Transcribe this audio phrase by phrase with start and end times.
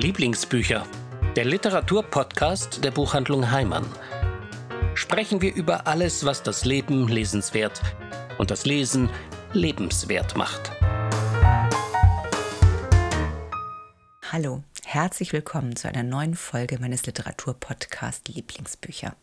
[0.00, 0.86] Lieblingsbücher,
[1.34, 3.84] der Literaturpodcast der Buchhandlung Heimann.
[4.94, 7.82] Sprechen wir über alles, was das Leben lesenswert
[8.38, 9.10] und das Lesen
[9.52, 10.70] lebenswert macht.
[14.30, 19.16] Hallo, herzlich willkommen zu einer neuen Folge meines Literaturpodcast Lieblingsbücher.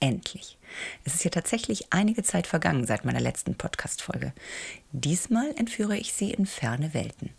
[0.00, 0.58] Endlich.
[1.04, 4.32] Es ist ja tatsächlich einige Zeit vergangen seit meiner letzten Podcast-Folge.
[4.90, 7.30] Diesmal entführe ich Sie in ferne Welten.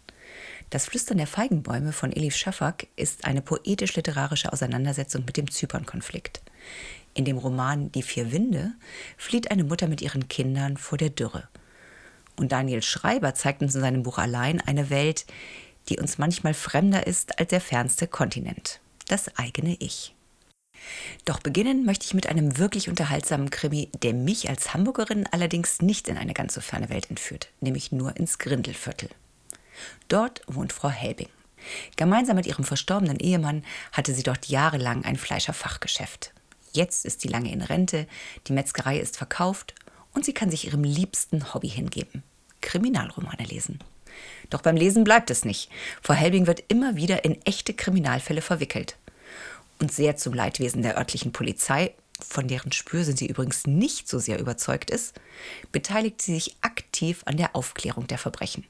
[0.73, 6.41] Das Flüstern der Feigenbäume von Elif Shafak ist eine poetisch-literarische Auseinandersetzung mit dem Zypern-Konflikt.
[7.13, 8.71] In dem Roman Die vier Winde
[9.15, 11.47] flieht eine Mutter mit ihren Kindern vor der Dürre.
[12.37, 15.27] Und Daniel Schreiber zeigt uns in seinem Buch Allein eine Welt,
[15.89, 20.15] die uns manchmal fremder ist als der fernste Kontinent, das eigene Ich.
[21.23, 26.07] Doch beginnen möchte ich mit einem wirklich unterhaltsamen Krimi, der mich als Hamburgerin allerdings nicht
[26.07, 29.09] in eine ganz so ferne Welt entführt, nämlich nur ins Grindelviertel.
[30.07, 31.29] Dort wohnt Frau Helbing.
[31.95, 36.33] Gemeinsam mit ihrem verstorbenen Ehemann hatte sie dort jahrelang ein Fleischerfachgeschäft.
[36.73, 38.07] Jetzt ist sie lange in Rente,
[38.47, 39.75] die Metzgerei ist verkauft
[40.13, 42.23] und sie kann sich ihrem liebsten Hobby hingeben:
[42.61, 43.79] Kriminalromane lesen.
[44.49, 45.69] Doch beim Lesen bleibt es nicht.
[46.01, 48.97] Frau Helbing wird immer wieder in echte Kriminalfälle verwickelt.
[49.79, 54.39] Und sehr zum Leidwesen der örtlichen Polizei, von deren Spürsinn sie übrigens nicht so sehr
[54.39, 55.15] überzeugt ist,
[55.71, 58.65] beteiligt sie sich aktiv an der Aufklärung der Verbrechen.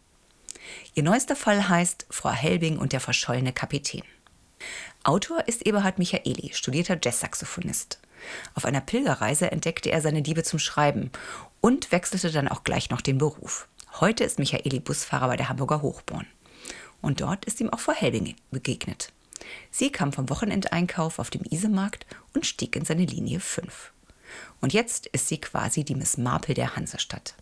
[0.93, 4.03] Ihr neuester Fall heißt Frau Helbing und der verschollene Kapitän.
[5.03, 7.99] Autor ist Eberhard Michaeli, studierter Jazzsaxophonist.
[8.55, 11.11] Auf einer Pilgerreise entdeckte er seine Liebe zum Schreiben
[11.59, 13.67] und wechselte dann auch gleich noch den Beruf.
[13.99, 16.25] Heute ist Michaeli Busfahrer bei der Hamburger Hochborn.
[17.01, 19.11] Und dort ist ihm auch Frau Helbing begegnet.
[19.71, 23.91] Sie kam vom Wochenendeinkauf auf dem Isemarkt und stieg in seine Linie 5.
[24.61, 27.35] Und jetzt ist sie quasi die Miss Marple der Hansestadt.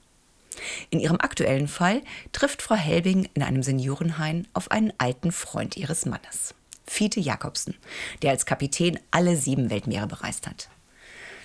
[0.90, 6.06] In ihrem aktuellen Fall trifft Frau Helbing in einem Seniorenhain auf einen alten Freund ihres
[6.06, 6.54] Mannes,
[6.86, 7.76] Fiete Jakobsen,
[8.22, 10.70] der als Kapitän alle sieben Weltmeere bereist hat.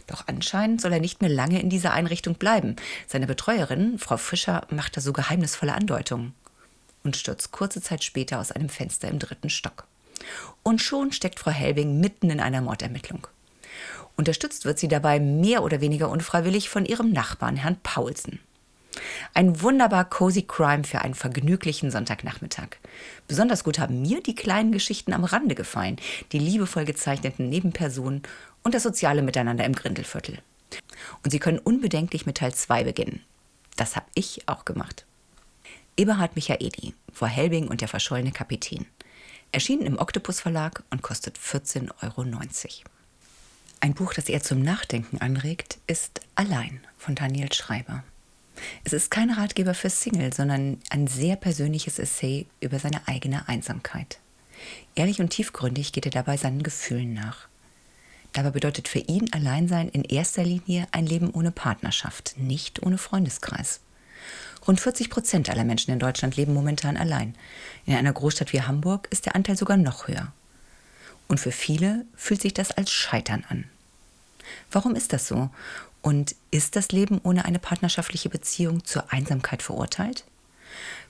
[0.06, 2.76] Doch anscheinend soll er nicht mehr lange in dieser Einrichtung bleiben.
[3.06, 6.34] Seine Betreuerin, Frau Fischer, macht da so geheimnisvolle Andeutungen
[7.02, 9.86] und stürzt kurze Zeit später aus einem Fenster im dritten Stock.
[10.62, 13.26] Und schon steckt Frau Helbing mitten in einer Mordermittlung.
[14.16, 18.40] Unterstützt wird sie dabei mehr oder weniger unfreiwillig von ihrem Nachbarn, Herrn Paulsen.
[19.34, 22.76] Ein wunderbar cozy Crime für einen vergnüglichen Sonntagnachmittag.
[23.28, 25.96] Besonders gut haben mir die kleinen Geschichten am Rande gefallen,
[26.32, 28.22] die liebevoll gezeichneten Nebenpersonen
[28.62, 30.38] und das soziale Miteinander im Grindelviertel.
[31.22, 33.22] Und Sie können unbedenklich mit Teil 2 beginnen.
[33.76, 35.04] Das habe ich auch gemacht.
[35.96, 38.86] Eberhard Michaeli, vor Helbing und der verschollene Kapitän.
[39.52, 42.24] Erschienen im Oktopus Verlag und kostet 14,90 Euro.
[43.80, 48.02] Ein Buch, das eher zum Nachdenken anregt, ist Allein von Daniel Schreiber.
[48.84, 54.18] Es ist kein Ratgeber für Single, sondern ein sehr persönliches Essay über seine eigene Einsamkeit.
[54.94, 57.48] Ehrlich und tiefgründig geht er dabei seinen Gefühlen nach.
[58.32, 63.80] Dabei bedeutet für ihn Alleinsein in erster Linie ein Leben ohne Partnerschaft, nicht ohne Freundeskreis.
[64.66, 67.34] Rund 40 Prozent aller Menschen in Deutschland leben momentan allein.
[67.84, 70.32] In einer Großstadt wie Hamburg ist der Anteil sogar noch höher.
[71.28, 73.64] Und für viele fühlt sich das als Scheitern an.
[74.70, 75.50] Warum ist das so?
[76.06, 80.22] Und ist das Leben ohne eine partnerschaftliche Beziehung zur Einsamkeit verurteilt?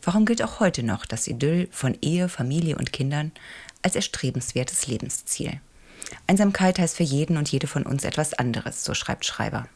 [0.02, 3.32] Warum gilt auch heute noch das Idyll von Ehe, Familie und Kindern
[3.82, 5.60] als erstrebenswertes Lebensziel?
[6.26, 9.68] Einsamkeit heißt für jeden und jede von uns etwas anderes, so schreibt Schreiber.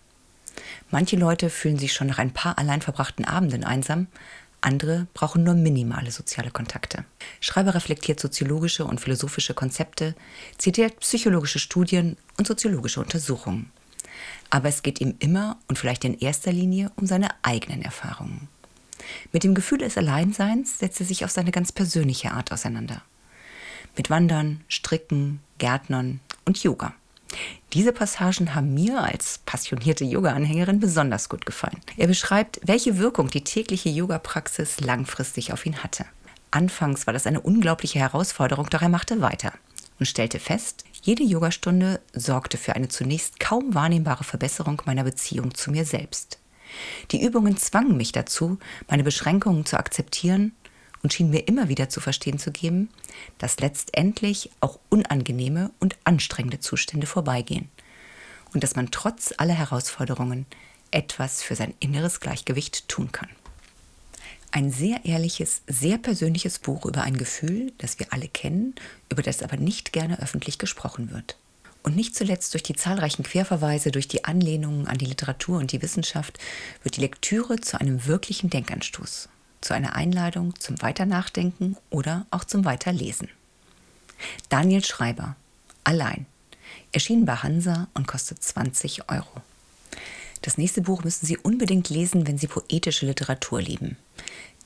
[0.91, 4.07] Manche Leute fühlen sich schon nach ein paar allein verbrachten Abenden einsam,
[4.63, 7.05] andere brauchen nur minimale soziale Kontakte.
[7.41, 10.15] Schreiber reflektiert soziologische und philosophische Konzepte,
[10.57, 13.71] zitiert psychologische Studien und soziologische Untersuchungen
[14.51, 18.49] aber es geht ihm immer und vielleicht in erster Linie um seine eigenen Erfahrungen.
[19.33, 23.03] Mit dem Gefühl des Alleinseins setzt er sich auf seine ganz persönliche Art auseinander.
[23.97, 26.95] Mit Wandern, Stricken, Gärtnern und Yoga.
[27.73, 31.81] Diese Passagen haben mir als passionierte Yoga-Anhängerin besonders gut gefallen.
[31.97, 36.05] Er beschreibt, welche Wirkung die tägliche Yoga-Praxis langfristig auf ihn hatte.
[36.51, 39.53] Anfangs war das eine unglaubliche Herausforderung, doch er machte weiter
[40.01, 45.71] und stellte fest, jede Yogastunde sorgte für eine zunächst kaum wahrnehmbare Verbesserung meiner Beziehung zu
[45.71, 46.39] mir selbst.
[47.11, 48.59] Die Übungen zwangen mich dazu,
[48.89, 50.53] meine Beschränkungen zu akzeptieren
[51.03, 52.89] und schienen mir immer wieder zu verstehen zu geben,
[53.39, 57.69] dass letztendlich auch unangenehme und anstrengende Zustände vorbeigehen
[58.55, 60.47] und dass man trotz aller Herausforderungen
[60.91, 63.29] etwas für sein inneres Gleichgewicht tun kann.
[64.53, 68.75] Ein sehr ehrliches, sehr persönliches Buch über ein Gefühl, das wir alle kennen,
[69.09, 71.37] über das aber nicht gerne öffentlich gesprochen wird.
[71.83, 75.81] Und nicht zuletzt durch die zahlreichen Querverweise, durch die Anlehnungen an die Literatur und die
[75.81, 76.39] Wissenschaft
[76.83, 79.29] wird die Lektüre zu einem wirklichen Denkanstoß,
[79.61, 83.29] zu einer Einladung zum Weiternachdenken oder auch zum Weiterlesen.
[84.49, 85.37] Daniel Schreiber,
[85.85, 86.27] allein.
[86.93, 89.43] Erschienen bei Hansa und kostet 20 Euro.
[90.43, 93.97] Das nächste Buch müssen Sie unbedingt lesen, wenn Sie poetische Literatur lieben.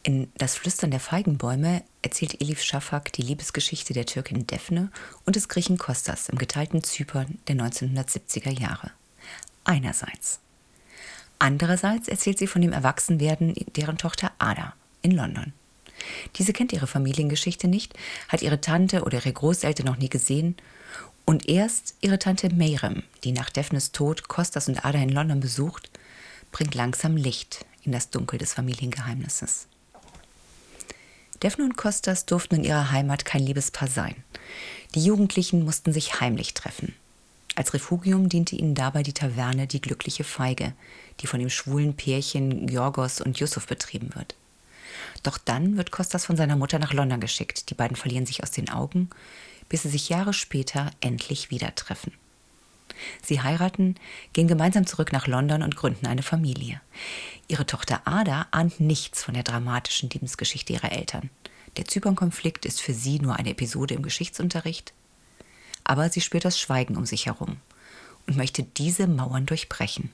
[0.02, 4.90] In Das Flüstern der Feigenbäume erzählt Elif Shafak die Liebesgeschichte der Türkin Defne
[5.24, 8.90] und des Griechen Kostas im geteilten Zypern der 1970er Jahre.
[9.64, 10.40] Einerseits.
[11.38, 15.54] Andererseits erzählt sie von dem Erwachsenwerden deren Tochter Ada in London.
[16.36, 17.94] Diese kennt ihre Familiengeschichte nicht,
[18.28, 20.56] hat ihre Tante oder ihre Großeltern noch nie gesehen
[21.24, 25.90] und erst ihre Tante Meirem, die nach Daphnes Tod Kostas und Ada in London besucht,
[26.52, 29.66] bringt langsam Licht in das Dunkel des Familiengeheimnisses.
[31.40, 34.14] Daphne und Kostas durften in ihrer Heimat kein Liebespaar sein.
[34.94, 36.94] Die Jugendlichen mussten sich heimlich treffen.
[37.56, 40.72] Als Refugium diente ihnen dabei die Taverne Die Glückliche Feige,
[41.20, 44.34] die von dem schwulen Pärchen Georgos und Yusuf betrieben wird.
[45.22, 47.70] Doch dann wird Kostas von seiner Mutter nach London geschickt.
[47.70, 49.10] Die beiden verlieren sich aus den Augen,
[49.68, 52.12] bis sie sich Jahre später endlich wieder treffen.
[53.22, 53.96] Sie heiraten,
[54.32, 56.80] gehen gemeinsam zurück nach London und gründen eine Familie.
[57.48, 61.30] Ihre Tochter Ada ahnt nichts von der dramatischen Lebensgeschichte ihrer Eltern.
[61.76, 64.92] Der Zypern-Konflikt ist für sie nur eine Episode im Geschichtsunterricht.
[65.82, 67.56] Aber sie spürt das Schweigen um sich herum
[68.26, 70.10] und möchte diese Mauern durchbrechen.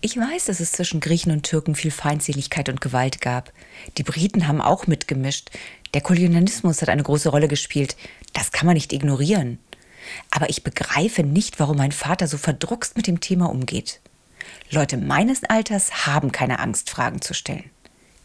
[0.00, 3.52] Ich weiß, dass es zwischen Griechen und Türken viel Feindseligkeit und Gewalt gab.
[3.96, 5.50] Die Briten haben auch mitgemischt.
[5.94, 7.96] Der Kolonialismus hat eine große Rolle gespielt.
[8.38, 9.58] Das kann man nicht ignorieren.
[10.30, 14.00] Aber ich begreife nicht, warum mein Vater so verdruckst mit dem Thema umgeht.
[14.70, 17.68] Leute meines Alters haben keine Angst, Fragen zu stellen.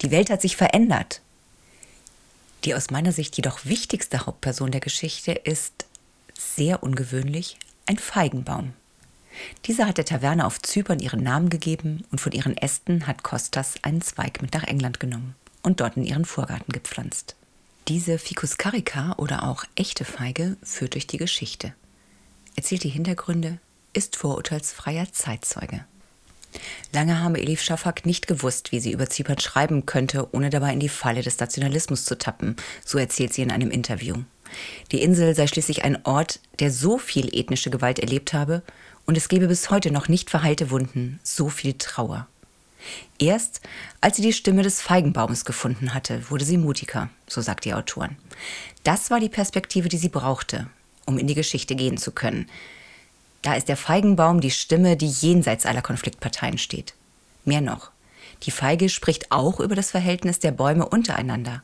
[0.03, 1.21] Die Welt hat sich verändert.
[2.63, 5.87] Die aus meiner Sicht jedoch wichtigste Hauptperson der Geschichte ist,
[6.37, 7.57] sehr ungewöhnlich,
[7.87, 8.73] ein Feigenbaum.
[9.65, 13.77] Dieser hat der Taverne auf Zypern ihren Namen gegeben und von ihren Ästen hat Kostas
[13.81, 15.33] einen Zweig mit nach England genommen
[15.63, 17.35] und dort in ihren Vorgarten gepflanzt.
[17.89, 21.73] Diese Ficus carica oder auch echte Feige führt durch die Geschichte,
[22.55, 23.59] erzählt die Hintergründe,
[23.91, 25.83] ist vorurteilsfreier Zeitzeuge.
[26.93, 30.79] Lange habe Elif Shafak nicht gewusst, wie sie über Zypern schreiben könnte, ohne dabei in
[30.79, 34.15] die Falle des Nationalismus zu tappen, so erzählt sie in einem Interview.
[34.93, 38.61] Die Insel sei schließlich ein Ort, der so viel ethnische Gewalt erlebt habe
[39.05, 42.27] und es gebe bis heute noch nicht verheilte Wunden, so viel Trauer.
[43.19, 43.61] Erst
[44.01, 48.17] als sie die Stimme des Feigenbaumes gefunden hatte, wurde sie mutiger, so sagt die Autorin.
[48.83, 50.67] Das war die Perspektive, die sie brauchte,
[51.05, 52.49] um in die Geschichte gehen zu können.
[53.41, 56.93] Da ist der Feigenbaum die Stimme, die jenseits aller Konfliktparteien steht.
[57.45, 57.91] Mehr noch,
[58.43, 61.61] die Feige spricht auch über das Verhältnis der Bäume untereinander,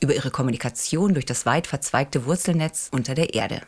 [0.00, 3.62] über ihre Kommunikation durch das weit verzweigte Wurzelnetz unter der Erde.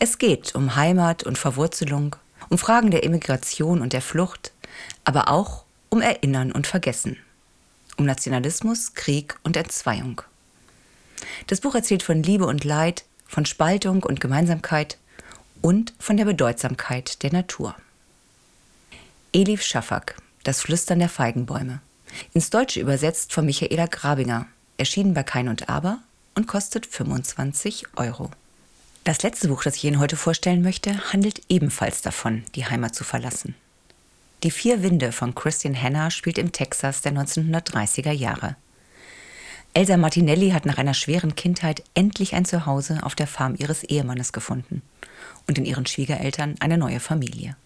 [0.00, 2.16] Es geht um Heimat und Verwurzelung,
[2.48, 4.52] um Fragen der Immigration und der Flucht,
[5.04, 7.16] aber auch um Erinnern und Vergessen,
[7.96, 10.22] um Nationalismus, Krieg und Entzweiung.
[11.46, 14.98] Das Buch erzählt von Liebe und Leid, von Spaltung und Gemeinsamkeit
[15.62, 17.74] und von der Bedeutsamkeit der Natur.
[19.32, 21.80] Elif Schafak, Das Flüstern der Feigenbäume.
[22.32, 24.46] Ins Deutsche übersetzt von Michaela Grabinger,
[24.78, 25.98] erschienen bei Kein und Aber
[26.34, 28.30] und kostet 25 Euro.
[29.04, 33.04] Das letzte Buch, das ich Ihnen heute vorstellen möchte, handelt ebenfalls davon, die Heimat zu
[33.04, 33.54] verlassen.
[34.44, 38.54] Die Vier Winde von Christian Hanna spielt im Texas der 1930er Jahre.
[39.74, 44.32] Elsa Martinelli hat nach einer schweren Kindheit endlich ein Zuhause auf der Farm ihres Ehemannes
[44.32, 44.82] gefunden
[45.48, 47.56] und in ihren Schwiegereltern eine neue Familie.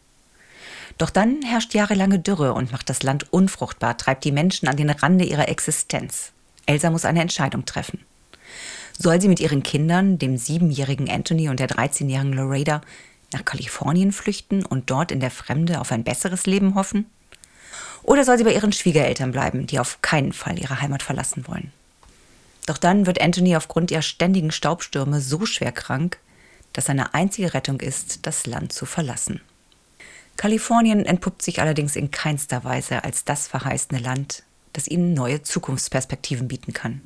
[0.96, 4.88] Doch dann herrscht jahrelange Dürre und macht das Land unfruchtbar, treibt die Menschen an den
[4.88, 6.32] Rande ihrer Existenz.
[6.64, 8.00] Elsa muss eine Entscheidung treffen.
[8.98, 12.80] Soll sie mit ihren Kindern, dem siebenjährigen Anthony und der 13-jährigen Loreda,
[13.32, 17.06] nach Kalifornien flüchten und dort in der Fremde auf ein besseres Leben hoffen?
[18.02, 21.72] Oder soll sie bei ihren Schwiegereltern bleiben, die auf keinen Fall ihre Heimat verlassen wollen?
[22.66, 26.18] Doch dann wird Anthony aufgrund ihrer ständigen Staubstürme so schwer krank,
[26.72, 29.40] dass seine einzige Rettung ist, das Land zu verlassen.
[30.36, 36.48] Kalifornien entpuppt sich allerdings in keinster Weise als das verheißene Land, das ihnen neue Zukunftsperspektiven
[36.48, 37.02] bieten kann.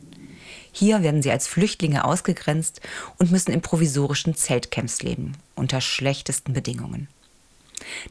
[0.78, 2.82] Hier werden sie als Flüchtlinge ausgegrenzt
[3.16, 7.08] und müssen in provisorischen Zeltcamps leben, unter schlechtesten Bedingungen.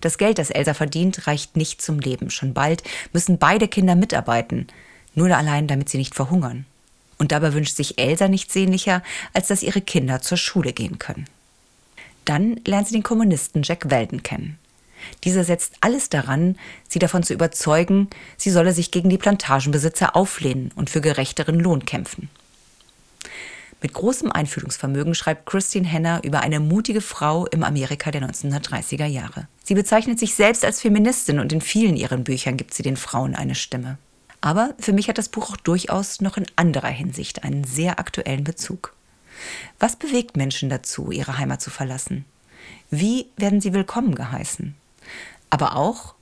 [0.01, 2.31] Das Geld, das Elsa verdient, reicht nicht zum Leben.
[2.31, 2.81] Schon bald
[3.13, 4.65] müssen beide Kinder mitarbeiten,
[5.13, 6.65] nur allein, damit sie nicht verhungern.
[7.19, 11.27] Und dabei wünscht sich Elsa nichts sehnlicher, als dass ihre Kinder zur Schule gehen können.
[12.25, 14.57] Dann lernt sie den Kommunisten Jack Weldon kennen.
[15.23, 16.57] Dieser setzt alles daran,
[16.87, 21.85] sie davon zu überzeugen, sie solle sich gegen die Plantagenbesitzer auflehnen und für gerechteren Lohn
[21.85, 22.27] kämpfen.
[23.81, 29.47] Mit großem Einfühlungsvermögen schreibt Christine Henner über eine mutige Frau im Amerika der 1930er Jahre.
[29.63, 33.35] Sie bezeichnet sich selbst als Feministin und in vielen ihren Büchern gibt sie den Frauen
[33.35, 33.97] eine Stimme.
[34.41, 38.43] Aber für mich hat das Buch auch durchaus noch in anderer Hinsicht einen sehr aktuellen
[38.43, 38.93] Bezug.
[39.79, 42.25] Was bewegt Menschen dazu, ihre Heimat zu verlassen?
[42.89, 44.75] Wie werden sie willkommen geheißen?
[45.49, 46.15] Aber auch,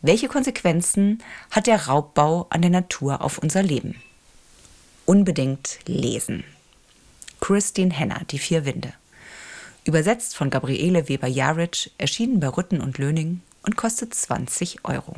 [0.00, 4.00] welche Konsequenzen hat der Raubbau an der Natur auf unser Leben?
[5.06, 6.44] Unbedingt lesen.
[7.42, 8.94] Christine Henner, Die vier Winde.
[9.84, 15.16] Übersetzt von Gabriele Weber-Jaric, erschienen bei Rütten und Löning und kostet 20 Euro.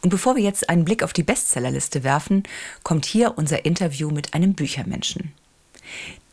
[0.00, 2.44] Und bevor wir jetzt einen Blick auf die Bestsellerliste werfen,
[2.84, 5.32] kommt hier unser Interview mit einem Büchermenschen.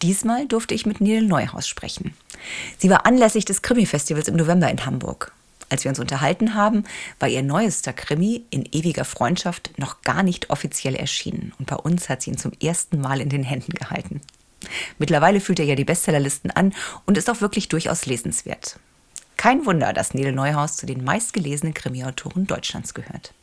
[0.04, 2.13] Diesmal durfte ich mit Nele Neuhaus sprechen.
[2.77, 5.34] Sie war anlässlich des Krimi-Festivals im November in Hamburg.
[5.70, 6.84] Als wir uns unterhalten haben,
[7.20, 12.08] war ihr neuester Krimi in ewiger Freundschaft noch gar nicht offiziell erschienen und bei uns
[12.08, 14.22] hat sie ihn zum ersten Mal in den Händen gehalten.
[14.98, 16.74] Mittlerweile fühlt er ja die Bestsellerlisten an
[17.05, 18.79] und ist auch wirklich durchaus lesenswert.
[19.38, 23.34] Kein Wunder, dass Nele Neuhaus zu den meistgelesenen Krimiautoren Deutschlands gehört.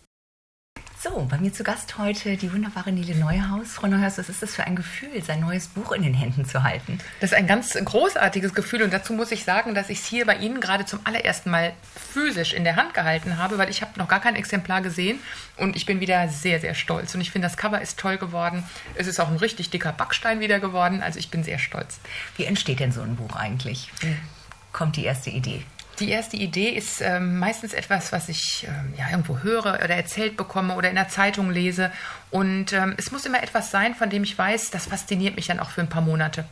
[1.03, 3.73] So, bei mir zu Gast heute die wunderbare Nele Neuhaus.
[3.73, 6.63] Frau Neuhaus, was ist das für ein Gefühl, sein neues Buch in den Händen zu
[6.63, 7.01] halten?
[7.19, 10.27] Das ist ein ganz großartiges Gefühl und dazu muss ich sagen, dass ich es hier
[10.27, 11.73] bei Ihnen gerade zum allerersten Mal
[12.13, 15.19] physisch in der Hand gehalten habe, weil ich habe noch gar kein Exemplar gesehen
[15.57, 17.17] und ich bin wieder sehr, sehr stolz.
[17.17, 18.63] Und ich finde, das Cover ist toll geworden.
[18.95, 21.99] Es ist auch ein richtig dicker Backstein wieder geworden, also ich bin sehr stolz.
[22.37, 23.91] Wie entsteht denn so ein Buch eigentlich?
[24.03, 24.15] Wie
[24.71, 25.65] kommt die erste Idee?
[25.99, 30.37] Die erste Idee ist ähm, meistens etwas, was ich ähm, ja, irgendwo höre oder erzählt
[30.37, 31.93] bekomme oder in der Zeitung lese.
[32.31, 35.61] Und ähm, es muss immer etwas sein, von dem ich weiß, das fasziniert mich dann
[35.61, 36.45] auch für ein paar Monate.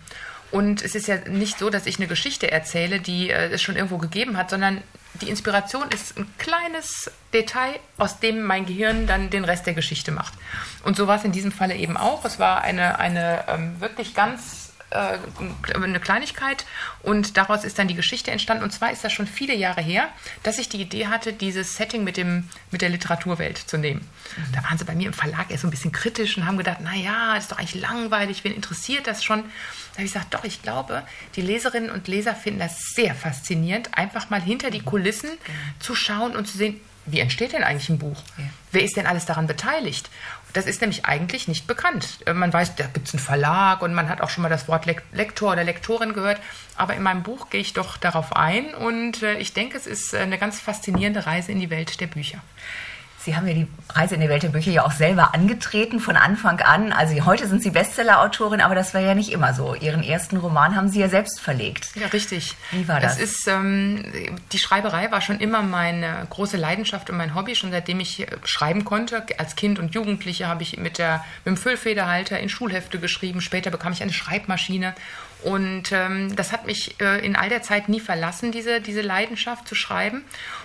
[0.50, 3.76] Und es ist ja nicht so, dass ich eine Geschichte erzähle, die äh, es schon
[3.76, 4.82] irgendwo gegeben hat, sondern
[5.20, 10.12] die Inspiration ist ein kleines Detail, aus dem mein Gehirn dann den Rest der Geschichte
[10.12, 10.34] macht.
[10.84, 12.24] Und so war es in diesem Falle eben auch.
[12.24, 15.18] Es war eine, eine ähm, wirklich ganz äh,
[15.74, 16.64] eine Kleinigkeit
[17.02, 18.64] und daraus ist dann die Geschichte entstanden.
[18.64, 20.08] Und zwar ist das schon viele Jahre her,
[20.42, 24.00] dass ich die Idee hatte, dieses Setting mit, dem, mit der Literaturwelt zu nehmen.
[24.00, 24.52] Mhm.
[24.52, 26.80] Da waren sie bei mir im Verlag erst so ein bisschen kritisch und haben gedacht,
[26.80, 29.42] naja, das ist doch eigentlich langweilig, wen interessiert das schon?
[29.42, 31.02] Da habe ich gesagt, doch, ich glaube,
[31.36, 35.80] die Leserinnen und Leser finden das sehr faszinierend, einfach mal hinter die Kulissen mhm.
[35.80, 38.22] zu schauen und zu sehen, wie entsteht denn eigentlich ein Buch?
[38.36, 38.44] Ja.
[38.72, 40.10] Wer ist denn alles daran beteiligt?
[40.52, 42.18] Das ist nämlich eigentlich nicht bekannt.
[42.26, 44.68] Äh, man weiß, da gibt es einen Verlag und man hat auch schon mal das
[44.68, 46.40] Wort Lektor oder Lektorin gehört.
[46.76, 50.14] Aber in meinem Buch gehe ich doch darauf ein und äh, ich denke, es ist
[50.14, 52.40] eine ganz faszinierende Reise in die Welt der Bücher.
[53.22, 56.16] Sie haben ja die Reise in die Welt der Bücher ja auch selber angetreten von
[56.16, 56.92] Anfang an.
[56.92, 59.74] Also heute sind Sie Bestseller-Autorin, aber das war ja nicht immer so.
[59.74, 61.88] Ihren ersten Roman haben Sie ja selbst verlegt.
[61.96, 62.56] Ja, richtig.
[62.70, 63.18] Wie war das?
[63.18, 64.04] das ist, ähm,
[64.52, 67.54] die Schreiberei war schon immer meine große Leidenschaft und mein Hobby.
[67.54, 71.56] Schon seitdem ich schreiben konnte, als Kind und Jugendliche, habe ich mit, der, mit dem
[71.58, 73.42] Füllfederhalter in Schulhefte geschrieben.
[73.42, 74.94] Später bekam ich eine Schreibmaschine
[75.42, 79.66] und ähm, das hat mich äh, in all der Zeit nie verlassen, diese, diese Leidenschaft
[79.66, 80.22] zu schreiben.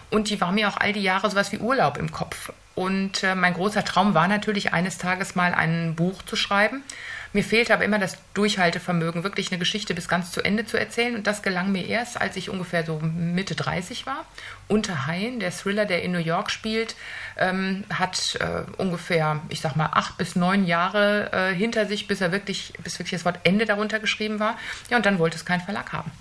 [0.09, 2.51] Und die war mir auch all die Jahre sowas wie Urlaub im Kopf.
[2.75, 6.83] Und äh, mein großer Traum war natürlich, eines Tages mal ein Buch zu schreiben.
[7.31, 11.15] Mir fehlte aber immer das Durchhaltevermögen, wirklich eine Geschichte bis ganz zu Ende zu erzählen.
[11.15, 14.25] Und das gelang mir erst, als ich ungefähr so Mitte 30 war.
[14.67, 16.95] Unter Hain, der Thriller, der in New York spielt,
[17.38, 22.21] ähm, hat äh, ungefähr, ich sag mal, acht bis neun Jahre äh, hinter sich, bis
[22.21, 24.57] er wirklich, bis wirklich das Wort Ende darunter geschrieben war.
[24.89, 26.12] Ja, und dann wollte es kein Verlag haben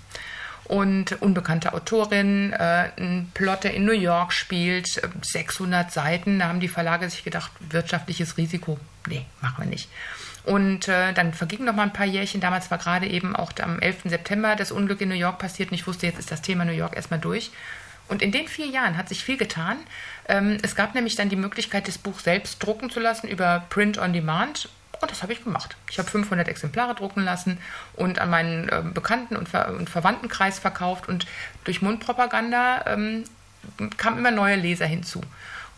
[0.67, 6.39] und unbekannte Autorin, äh, ein Plot, der in New York spielt, 600 Seiten.
[6.39, 9.89] Da haben die Verlage sich gedacht, wirtschaftliches Risiko, nee, machen wir nicht.
[10.43, 12.39] Und äh, dann vergingen noch mal ein paar Jährchen.
[12.39, 14.03] Damals war gerade eben auch am 11.
[14.05, 16.71] September das Unglück in New York passiert und ich wusste, jetzt ist das Thema New
[16.71, 17.51] York erstmal durch.
[18.07, 19.77] Und in den vier Jahren hat sich viel getan.
[20.27, 23.97] Ähm, es gab nämlich dann die Möglichkeit, das Buch selbst drucken zu lassen über Print
[23.97, 24.69] on Demand.
[25.01, 25.75] Und das habe ich gemacht.
[25.89, 27.57] Ich habe 500 Exemplare drucken lassen
[27.93, 31.07] und an meinen äh, Bekannten- und, Ver und, Verwandtenkreis verkauft.
[31.09, 31.25] Und
[31.63, 33.23] durch Mundpropaganda ähm,
[33.97, 35.21] kamen immer neue Leser hinzu.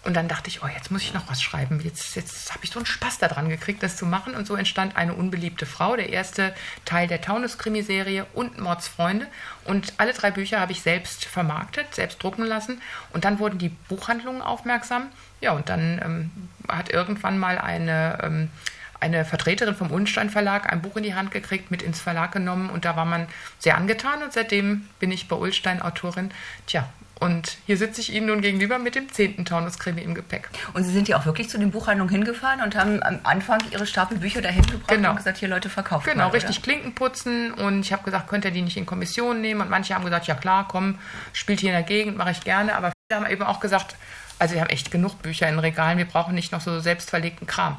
[0.04, 1.82] Und dann dachte ich, oh, jetzt muss ich noch was schreiben.
[1.84, 4.36] Jetzt, jetzt habe ich so einen Spaß daran gekriegt, das zu machen.
[4.36, 6.56] Und so entstand eine unbeliebte Frau, der erste
[6.86, 9.28] Teil der Taunus-Krimiserie und Mordsfreunde.
[9.66, 12.82] Und alle drei Bücher habe ich selbst vermarktet, selbst drucken lassen.
[13.12, 15.08] Und dann wurden die Buchhandlungen aufmerksam.
[15.42, 16.32] Ja, und dann ähm,
[16.70, 18.50] hat irgendwann mal eine, ähm,
[19.00, 22.70] eine Vertreterin vom Unstein Verlag ein Buch in die Hand gekriegt, mit ins Verlag genommen.
[22.70, 23.28] Und da war man
[23.60, 24.24] sehr angetan.
[24.24, 26.32] Und seitdem bin ich bei Ulstein Autorin.
[26.66, 26.88] Tja,
[27.20, 30.50] und hier sitze ich Ihnen nun gegenüber mit dem zehnten Taunus-Krimi im Gepäck.
[30.74, 33.88] Und Sie sind ja auch wirklich zu den Buchhandlungen hingefahren und haben am Anfang Ihre
[33.88, 35.12] Stapel Bücher dahin gebracht genau.
[35.12, 36.10] und gesagt, hier Leute verkaufen.
[36.12, 37.54] Genau, mal, richtig Klinken putzen.
[37.54, 39.62] Und ich habe gesagt, könnt ihr die nicht in Kommission nehmen?
[39.62, 41.00] Und manche haben gesagt, ja klar, komm,
[41.34, 42.76] spielt hier in der Gegend, mache ich gerne.
[42.76, 43.96] Aber viele haben eben auch gesagt,
[44.38, 47.78] also wir haben echt genug Bücher in Regalen, wir brauchen nicht noch so selbstverlegten Kram.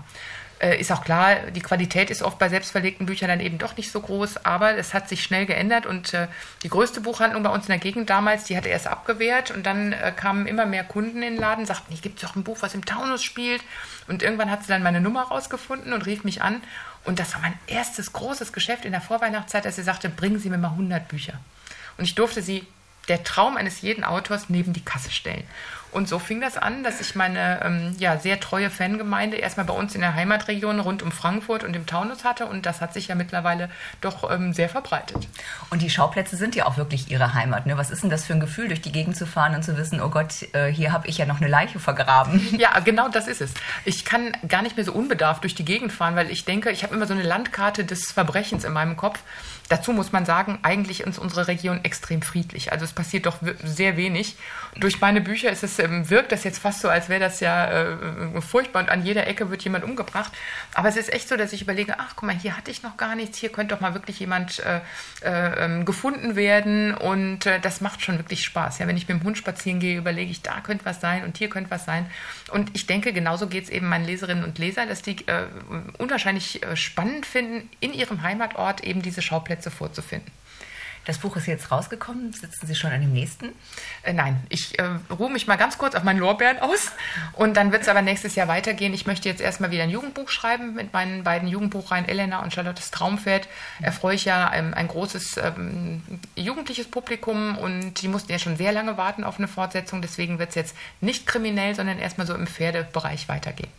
[0.61, 3.93] Äh, ist auch klar, die Qualität ist oft bei selbstverlegten Büchern dann eben doch nicht
[3.93, 6.27] so groß, aber es hat sich schnell geändert und äh,
[6.65, 9.93] die größte Buchhandlung bei uns in der Gegend damals, die hatte erst abgewehrt und dann
[9.93, 12.59] äh, kamen immer mehr Kunden in den Laden, sagten, hier gibt es doch ein Buch,
[12.61, 13.63] was im Taunus spielt
[14.09, 16.61] und irgendwann hat sie dann meine Nummer rausgefunden und rief mich an
[17.05, 20.51] und das war mein erstes großes Geschäft in der Vorweihnachtszeit, dass sie sagte, bringen Sie
[20.51, 21.35] mir mal 100 Bücher.
[21.97, 22.67] Und ich durfte sie,
[23.09, 25.45] der Traum eines jeden Autors, neben die Kasse stellen.
[25.91, 29.75] Und so fing das an, dass ich meine ähm, ja, sehr treue Fangemeinde erstmal bei
[29.75, 32.47] uns in der Heimatregion rund um Frankfurt und im Taunus hatte.
[32.47, 35.29] Und das hat sich ja mittlerweile doch ähm, sehr verbreitet.
[35.71, 37.67] Und die Schauplätze sind ja auch wirklich ihre Heimat.
[37.67, 37.79] Ne?
[37.79, 40.01] Was ist denn das für ein Gefühl, durch die Gegend zu fahren und zu wissen,
[40.01, 42.47] oh Gott, äh, hier habe ich ja noch eine Leiche vergraben?
[42.59, 43.55] Ja, genau das ist es.
[43.85, 46.83] Ich kann gar nicht mehr so unbedarft durch die Gegend fahren, weil ich denke, ich
[46.83, 49.21] habe immer so eine Landkarte des Verbrechens in meinem Kopf.
[49.69, 52.73] Dazu muss man sagen, eigentlich ist unsere Region extrem friedlich.
[52.73, 54.37] Also es passiert doch sehr wenig.
[54.77, 57.71] Durch meine Bücher ist es, ähm, wirkt das jetzt fast so, als wäre das ja
[57.71, 60.33] äh, furchtbar und an jeder Ecke wird jemand umgebracht.
[60.73, 62.97] Aber es ist echt so, dass ich überlege, ach guck mal, hier hatte ich noch
[62.97, 64.81] gar nichts, hier könnte doch mal wirklich jemand äh,
[65.23, 68.79] äh, ähm, gefunden werden und äh, das macht schon wirklich Spaß.
[68.79, 71.37] Ja, wenn ich mit dem Hund spazieren gehe, überlege ich, da könnte was sein und
[71.37, 72.11] hier könnte was sein.
[72.51, 75.45] Und ich denke, genauso geht es eben meinen Leserinnen und Lesern, dass die äh,
[75.99, 80.31] unwahrscheinlich äh, spannend finden, in ihrem Heimatort eben diese Schauplätze vorzufinden.
[81.09, 82.35] Das Buch ist jetzt rausgekommen.
[82.35, 83.55] Sitzen Sie schon an dem nächsten?
[84.03, 86.93] Äh, nein, ich äh, ruhe mich mal ganz kurz auf meinen Lorbeeren aus.
[87.33, 88.93] Und dann wird es aber nächstes Jahr weitergehen.
[88.93, 92.91] Ich möchte jetzt erstmal wieder ein Jugendbuch schreiben mit meinen beiden Jugendbuchreihen Elena und Charlottes
[92.91, 93.49] Traumpferd.
[93.81, 96.03] Erfreue ich ja ähm, ein großes ähm,
[96.37, 100.03] jugendliches Publikum und die mussten ja schon sehr lange warten auf eine Fortsetzung.
[100.03, 103.73] Deswegen wird es jetzt nicht kriminell, sondern erstmal so im Pferdebereich weitergehen.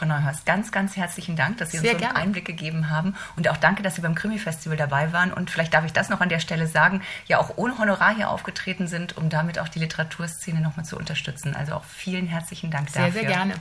[0.00, 2.24] Frau Neuhaus, ganz, ganz herzlichen Dank, dass Sie Sehr uns so einen gerne.
[2.24, 3.14] Einblick gegeben haben.
[3.36, 5.30] Und auch danke, dass Sie beim Krimi-Festival dabei waren.
[5.30, 8.30] Und vielleicht darf ich das noch an der Stelle sagen, ja auch ohne Honorar hier
[8.30, 11.54] aufgetreten sind, um damit auch die Literaturszene nochmal zu unterstützen.
[11.54, 13.20] Also auch vielen herzlichen Dank sehr, dafür.
[13.20, 13.54] Sehr, sehr gerne.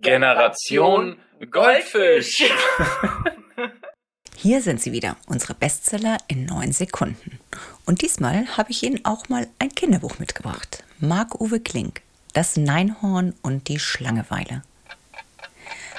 [0.00, 1.18] Generation
[1.50, 2.38] Goldfisch.
[4.34, 7.38] Hier sind sie wieder, unsere Bestseller in neun Sekunden.
[7.84, 10.84] Und diesmal habe ich Ihnen auch mal ein Kinderbuch mitgebracht.
[11.00, 12.00] Marc-Uwe Klink,
[12.32, 14.62] Das Neinhorn und die Schlangeweile.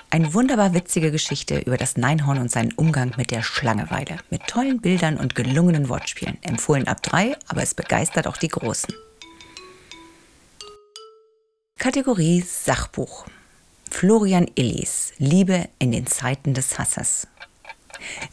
[0.10, 4.18] Eine wunderbar witzige Geschichte über das Neinhorn und seinen Umgang mit der Schlangeweile.
[4.30, 6.38] Mit tollen Bildern und gelungenen Wortspielen.
[6.44, 8.94] Empfohlen ab drei, aber es begeistert auch die Großen.
[11.78, 13.26] Kategorie Sachbuch.
[13.92, 17.28] Florian Illis, Liebe in den Zeiten des Hasses.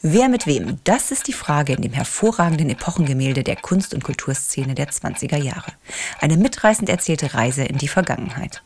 [0.01, 0.79] Wer mit wem?
[0.85, 5.73] Das ist die Frage in dem hervorragenden Epochengemälde der Kunst- und Kulturszene der 20er Jahre.
[6.21, 8.61] Eine mitreißend erzählte Reise in die Vergangenheit.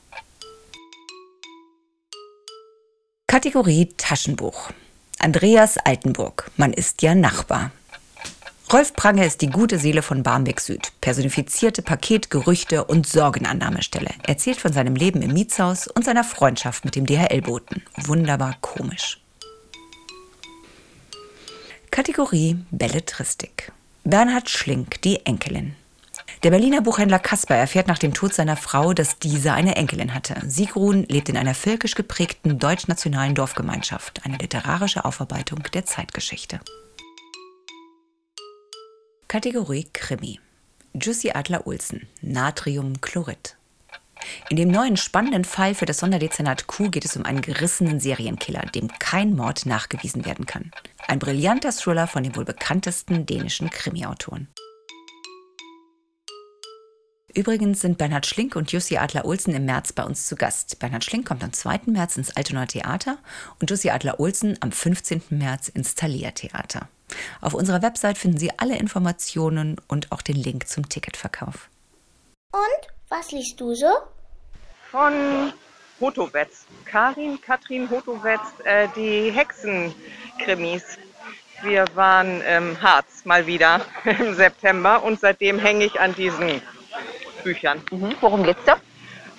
[3.40, 4.70] Kategorie Taschenbuch.
[5.18, 6.52] Andreas Altenburg.
[6.58, 7.72] Man ist ja Nachbar.
[8.74, 10.92] Rolf Prange ist die gute Seele von Barmbek Süd.
[11.00, 14.10] Personifizierte Paket, Gerüchte und Sorgenannahmestelle.
[14.28, 17.82] Erzählt von seinem Leben im Mietshaus und seiner Freundschaft mit dem DHL-Boten.
[17.96, 19.22] Wunderbar komisch.
[21.92, 23.72] Kategorie Belletristik.
[24.04, 25.78] Bernhard Schlink, die Enkelin.
[26.42, 30.42] Der Berliner Buchhändler Kasper erfährt nach dem Tod seiner Frau, dass diese eine Enkelin hatte.
[30.48, 36.62] Sigrun lebt in einer völkisch geprägten deutsch-nationalen Dorfgemeinschaft, eine literarische Aufarbeitung der Zeitgeschichte.
[39.28, 40.40] Kategorie Krimi.
[40.94, 43.58] Jussi Adler-Olsen, Natriumchlorid.
[44.50, 48.62] In dem neuen spannenden Fall für das Sonderdezernat Q geht es um einen gerissenen Serienkiller,
[48.74, 50.72] dem kein Mord nachgewiesen werden kann.
[51.06, 54.48] Ein brillanter Thriller von dem wohl bekanntesten dänischen Krimiautoren.
[57.34, 60.80] Übrigens sind Bernhard Schlink und Jussi Adler-Olsen im März bei uns zu Gast.
[60.80, 61.82] Bernhard Schlink kommt am 2.
[61.86, 63.18] März ins Altonaer Theater
[63.60, 65.22] und Jussi Adler-Olsen am 15.
[65.30, 66.88] März ins Thalia Theater.
[67.42, 71.70] Auf unserer Website finden Sie alle Informationen und auch den Link zum Ticketverkauf.
[72.52, 73.88] Und was liest du so?
[74.90, 75.54] Von
[76.00, 76.66] Hotowetz.
[76.86, 80.84] Karin, Katrin Hotowetz, äh, die Hexenkrimis.
[81.62, 86.62] Wir waren im Harz mal wieder im September und seitdem hänge ich an diesen
[87.44, 87.82] Büchern.
[87.92, 88.16] Mhm.
[88.22, 88.78] Worum geht's da?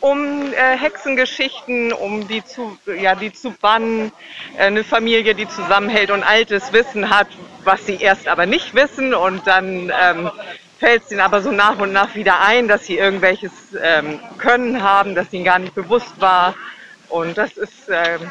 [0.01, 4.13] Um äh, Hexengeschichten, um die zu, ja, die zu bannen,
[4.57, 7.29] äh, eine Familie, die zusammenhält und altes Wissen hat,
[7.65, 10.31] was sie erst aber nicht wissen und dann ähm,
[10.79, 14.83] fällt es ihnen aber so nach und nach wieder ein, dass sie irgendwelches ähm, Können
[14.83, 16.55] haben, das ihnen gar nicht bewusst war.
[17.11, 18.31] Und das ist, ähm,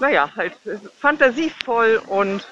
[0.00, 0.54] naja, halt
[0.98, 2.44] fantasievoll und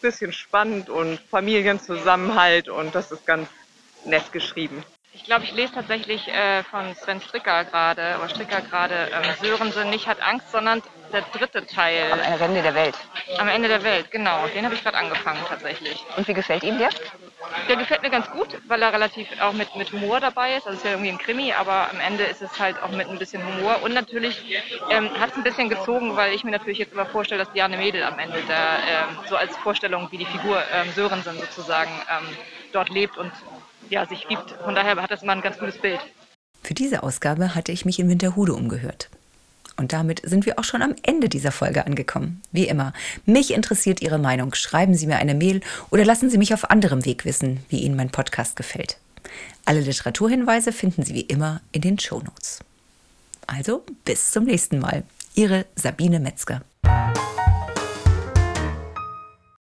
[0.00, 3.48] bisschen spannend und Familienzusammenhalt und das ist ganz
[4.04, 4.82] nett geschrieben.
[5.12, 9.90] Ich glaube, ich lese tatsächlich äh, von Sven Stricker gerade, oder Stricker gerade, ähm, Sörensen
[9.90, 12.12] nicht hat Angst, sondern der dritte Teil.
[12.12, 12.94] Am Ende der Welt.
[13.38, 14.46] Am Ende der Welt, genau.
[14.54, 16.04] Den habe ich gerade angefangen tatsächlich.
[16.16, 16.90] Und wie gefällt Ihnen der?
[17.68, 20.66] Der gefällt mir ganz gut, weil er relativ auch mit, mit Humor dabei ist.
[20.66, 23.08] Also es ist ja irgendwie ein Krimi, aber am Ende ist es halt auch mit
[23.08, 23.82] ein bisschen Humor.
[23.82, 27.44] Und natürlich ähm, hat es ein bisschen gezogen, weil ich mir natürlich jetzt immer vorstelle,
[27.44, 31.36] dass Diane Mädel am Ende da ähm, so als Vorstellung, wie die Figur ähm, Sörensen
[31.40, 32.36] sozusagen ähm,
[32.72, 33.32] dort lebt und
[33.90, 34.50] ja, sich gibt.
[34.64, 36.00] Von daher hat das immer ein ganz gutes Bild.
[36.62, 39.08] Für diese Ausgabe hatte ich mich in Winterhude umgehört.
[39.76, 42.42] Und damit sind wir auch schon am Ende dieser Folge angekommen.
[42.52, 42.92] Wie immer,
[43.24, 44.54] mich interessiert Ihre Meinung.
[44.54, 47.96] Schreiben Sie mir eine Mail oder lassen Sie mich auf anderem Weg wissen, wie Ihnen
[47.96, 48.98] mein Podcast gefällt.
[49.64, 52.60] Alle Literaturhinweise finden Sie wie immer in den Shownotes.
[53.46, 55.02] Also bis zum nächsten Mal.
[55.34, 56.60] Ihre Sabine Metzger.